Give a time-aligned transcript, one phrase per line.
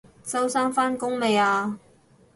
[0.23, 1.77] 周生返工未啊？